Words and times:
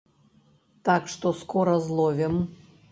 Так 0.89 1.03
што 1.13 1.35
скора 1.43 1.79
зловім. 1.91 2.45